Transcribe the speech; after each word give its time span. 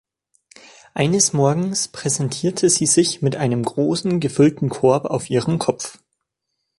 Eines 0.95 1.31
Morgens 1.31 1.87
präsentierte 1.89 2.71
sie 2.71 2.87
sich 2.87 3.21
mit 3.21 3.35
einem 3.35 3.61
großen, 3.61 4.19
gefüllten 4.19 4.67
Korb 4.67 5.05
auf 5.05 5.29
ihrem 5.29 5.59
Kopf. 5.59 5.99